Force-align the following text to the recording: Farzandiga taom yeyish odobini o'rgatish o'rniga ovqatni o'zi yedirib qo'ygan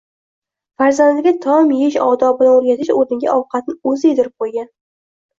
Farzandiga 0.81 1.33
taom 1.43 1.67
yeyish 1.79 1.97
odobini 2.05 2.49
o'rgatish 2.53 2.89
o'rniga 2.93 3.29
ovqatni 3.35 3.75
o'zi 3.91 4.11
yedirib 4.13 4.33
qo'ygan 4.45 4.69